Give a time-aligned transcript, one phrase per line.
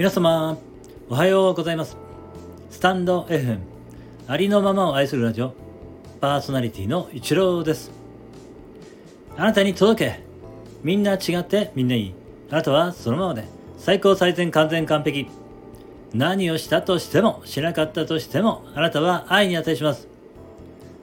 [0.00, 0.56] 皆様
[1.10, 1.98] おはようございます。
[2.70, 3.58] スタンド FM
[4.28, 5.52] ありのままを愛するラジオ
[6.22, 7.90] パーソナリティの一郎です。
[9.36, 10.20] あなたに届け
[10.82, 12.14] みんな違ってみんないい。
[12.48, 13.44] あなたはそのままで
[13.76, 15.26] 最高最善完全完璧。
[16.14, 20.08] 何をしたとしてもしなかったとしてもあなたは愛に値します。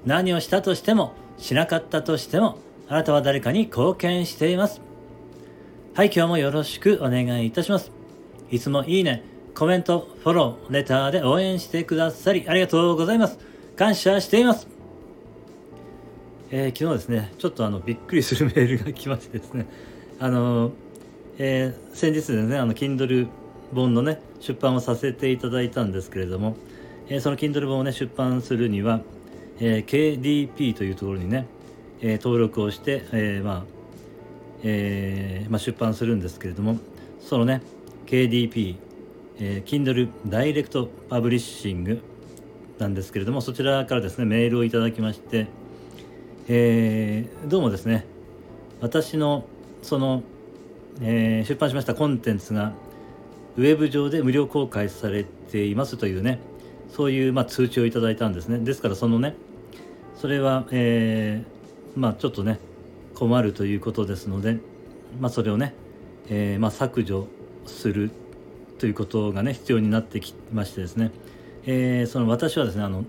[0.08, 2.58] 何をしたとしてもしなかったとしても
[2.88, 4.82] あなたは誰かに貢献しています。
[5.94, 7.97] はい今日もよろしくお願いいたします。
[8.50, 13.40] いつもいいねコメントフォローレターで応援してくださりありがとうございます。
[13.76, 14.68] 感謝しています。
[16.52, 19.66] えー、昨日ですねちょっとあのびっくりするメールが来ましてですね。
[20.20, 20.72] あの、
[21.38, 23.28] えー、先日ですねあの Kindle
[23.74, 26.56] 本のね出版をさせていただいたんですけれども、
[27.10, 29.02] えー、その Kindle 本をね出版するには、
[29.60, 31.48] えー、KDP というところにね、
[32.02, 33.64] えー、登録をして、えーまあ
[34.64, 36.78] えーまあ、出版するんですけれども
[37.20, 37.62] そのね
[38.08, 38.76] KDP、
[39.40, 42.02] えー、Kindle ダイレクトパブリッシング
[42.80, 45.48] なんですけれどもそちらからですねメールをいただきまして、
[46.48, 48.06] えー、どうもですね
[48.82, 49.46] 私の
[49.82, 50.24] その、
[51.02, 52.74] えー、出版しましたコンテンツが
[53.58, 56.40] ウェブ上で無料公開されていますというね
[56.90, 58.60] そういう、まあ、通知をいただいたんですね。
[58.60, 59.36] ですからそのね
[60.16, 62.60] それは、えー、まあちょっとね
[63.14, 64.60] 困るということですので、
[65.20, 65.74] まあ、それをね、
[66.30, 67.28] えー、まあ、削除
[67.70, 68.12] する
[68.80, 71.12] ということがね必要になってきましてですね、
[71.66, 73.06] えー、その私はですねあの、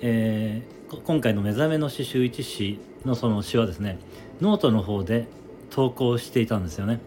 [0.00, 3.98] えー、今回の「目覚めの詩集一詩」のその詩はですね
[4.40, 5.26] ノートの方で
[5.70, 7.00] 投稿していたんですよね。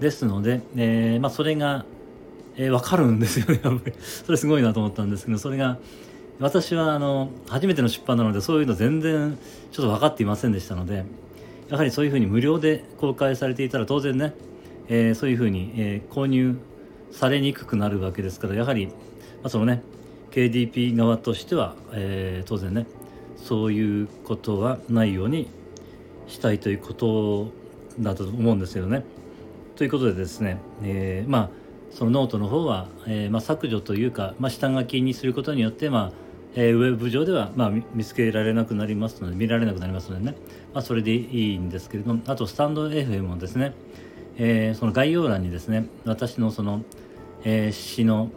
[0.00, 1.84] ですので、えまあ、それが
[2.58, 3.94] えー、分かるんですよねやっぱり。
[3.98, 5.78] それすごいなと思ったんですけどそれが
[6.40, 9.38] 私はあの初めての出版なのでそういうの全然
[9.72, 11.04] ちょっと分かっていませんでしたので
[11.68, 14.34] やはりそういうふうに無料で公開されていたら当然ね、
[14.88, 16.58] えー、そういうふうに、えー、購入
[17.10, 18.92] されにくくなるわけですからやはり、ま
[19.44, 19.82] あ、そのね
[20.30, 22.86] KDP 側としては、えー、当然ね
[23.36, 25.48] そういうことはないように
[26.26, 27.52] したいということ
[27.98, 29.04] だと思うんですけどね。
[29.76, 31.50] ということでですね、えー、まあ
[31.90, 36.12] そのノートの方は、えー、まあ、削除というか、まあ、下書きにすることによって、まあ
[36.54, 40.36] えー、ウェブ上では、まあ、見つけられなくなりますので見られなくなりますのでね、
[40.74, 43.72] まあ、それでいいんですけれどもあとスタンド FM もですね、
[44.38, 46.82] えー、その概要欄にですね私のその、
[47.44, 48.30] えー、詩の、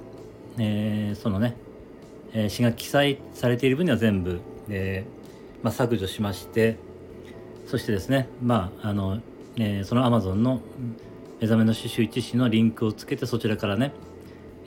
[0.58, 1.56] えそのね、
[2.34, 5.06] え詩が記載されている分には全部、え
[5.62, 6.78] まあ、削除しまして
[7.68, 9.22] そしてですねまああの、
[9.58, 10.62] えその Amazon の
[11.40, 13.94] 目覚めの刺繍一紙のリンクをつけてそちらからね、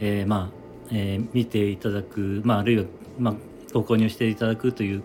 [0.00, 2.84] えー、まあ、えー、見ていただく、まあ、あるいは、
[3.18, 3.34] まあ、
[3.72, 5.02] ご購入していただくという、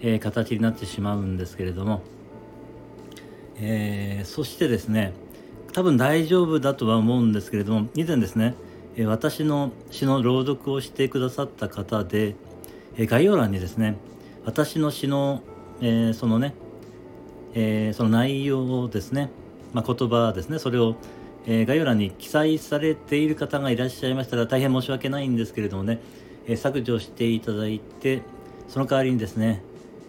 [0.00, 2.02] えー、形になってしまうんですけれども、
[3.56, 5.12] えそしてですね
[5.74, 8.54] 多分大丈夫だとは思うんですけれども以前ですね、
[9.06, 12.36] 私の詩の朗読をしてくださった方で、
[12.96, 13.96] 概要欄にですね
[14.44, 15.42] 私の詩の、
[15.82, 16.54] えそのね、
[17.54, 19.30] えその内容をですね
[19.74, 20.94] まあ、言葉ですねそれを、
[21.46, 26.00] えー、概要欄に記載されている方がいらっしゃいましたら大変申し訳ないんですけれどもね、
[26.46, 28.22] え、削除していただいて
[28.68, 29.62] その代わりにですね、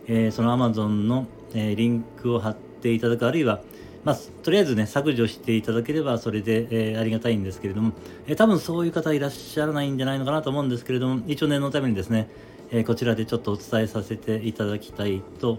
[0.08, 3.62] え、その Amazon の、え、リンクを貼っていただくあるいは
[4.06, 7.92] まあ、とりあえずね削除していただければそれで、えー、ありがたいんですけれども、
[8.28, 12.30] えー、多分そういう方いらっしゃらないんじゃないのかなと思うんですけれども一応念のためにですね、
[12.72, 15.58] え、こちらでちょっとお伝えさせていただきたいと、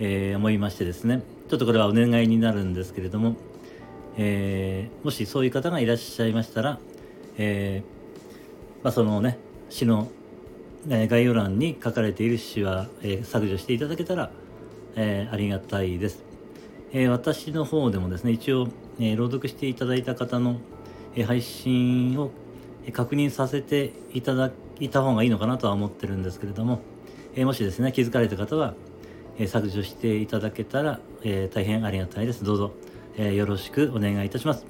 [0.00, 3.36] え思いましてですねちょっとこれはお願いになるんですけれども、
[4.16, 6.80] え、もしそういう方がいらっしゃいましたら、
[7.38, 7.84] え、
[8.82, 9.38] まあ、そのね
[9.70, 10.08] 詩の、
[10.90, 14.32] え概要欄に書かれている詩は、え削除していただけたら、
[14.96, 16.31] えありがたいです、
[16.92, 18.68] え私の方でもですね一応、
[19.00, 20.60] え朗読していただいた方の、
[21.16, 22.30] え配信を
[22.92, 26.80] 確認させていただいた方がいいのかなとは思ってるんですけれども、
[27.34, 28.74] えもしですね気づかれた方は
[29.38, 32.44] え削除していただけたら、え大変ありがたいです。
[32.44, 32.72] どうぞ、
[33.16, 34.66] えよろしくお願いいたします。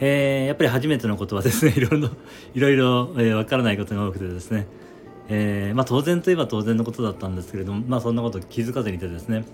[0.00, 2.10] え、やっぱり初めてのことはですね、 いろいろ、
[2.54, 4.66] いろいろ、え、わからないことが多くてですね、
[5.28, 9.44] え、まあ当然といえば当然のことだったんですけれども、まあそんなこと気づかずにいてですね、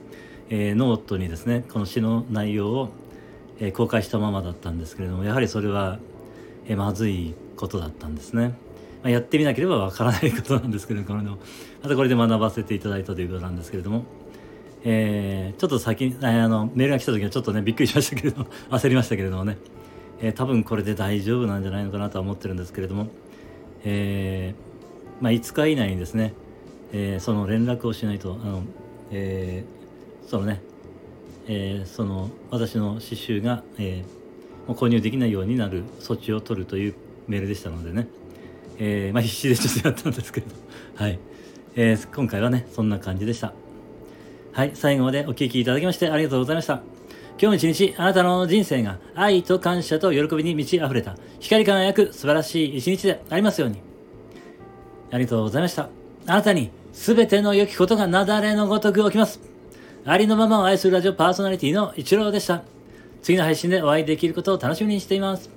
[0.50, 2.88] えー、ノートにですね、この詩の内容を、
[3.60, 5.98] えー、公開したままだったんですけれども、やはりそれは、
[6.66, 8.48] えー、まずいことだったんですね。
[9.02, 11.38] まあ、やってみなければわからないことなんですけれども、
[11.82, 14.04] またこれで学ばせていただいたということなんですけれども、
[14.84, 19.56] えー、ちょっと先あのメールが来た時はちょっとねびっくりしましたけれども 焦りましたけれどもね、
[20.20, 23.08] えー、多分これで大丈夫なんじゃないのかなとは思ってるんですけれども、
[23.84, 26.34] えー、まあ、5日以内にですね、
[26.92, 28.62] えその連絡をしないとあの、
[29.10, 29.64] え
[30.26, 30.62] そのね、
[31.46, 34.04] えその私の刺繍が、え
[34.66, 36.94] もう購入できないようになる措置を取るという
[37.28, 38.08] メールでしたのでね、
[38.78, 40.46] えー、まあ必死でちょっとやったんですけど、
[40.96, 41.18] はい。
[41.76, 43.52] えー、今回はね、そんな感じでした。
[44.52, 46.82] はい、最後までお聴きいただきましてありがとうございました。
[47.40, 53.78] 今日一日、あなたの人生が愛と感謝と喜びに満ち溢れた、光り輝く素晴らしい一日でありますように。
[55.10, 55.88] ありがとうございました。
[56.26, 59.53] あなたに全ての良きことが雪崩のごとく起きます。
[60.06, 62.62] ありのままを愛するラジオパーソナリティの一郎でした。
[63.22, 65.53] 次の配信でお会いできることを楽しみにしています。